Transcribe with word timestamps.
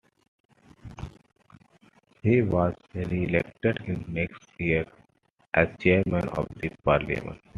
He 2.23 2.41
was 2.41 2.73
reelected 2.95 3.77
in 3.85 4.03
next 4.07 4.49
years 4.57 4.87
as 5.53 5.67
chairman 5.79 6.27
of 6.29 6.49
the 6.55 6.69
parliament. 6.83 7.39